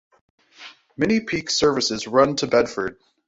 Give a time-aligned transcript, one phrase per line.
[0.97, 2.97] Many peak services run to Bedford.